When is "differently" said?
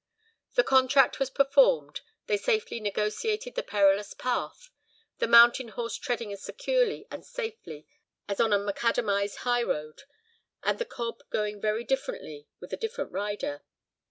11.83-12.47